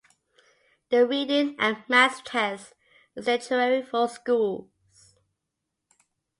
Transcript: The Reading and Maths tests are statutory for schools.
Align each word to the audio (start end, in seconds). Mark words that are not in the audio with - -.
The 0.89 1.05
Reading 1.05 1.55
and 1.59 1.83
Maths 1.87 2.23
tests 2.25 2.73
are 3.15 3.21
statutory 3.21 3.83
for 3.83 4.07
schools. 4.07 4.65